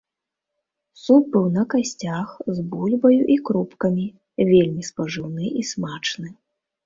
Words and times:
Суп 1.01 1.23
быў 1.35 1.43
на 1.57 1.63
касцях, 1.73 2.29
з 2.59 2.63
бульбаю 2.71 3.21
і 3.35 3.37
крупкамі, 3.49 4.07
вельмі 4.53 4.83
спажыўны 4.91 5.45
і 5.63 5.69
смачны. 5.73 6.29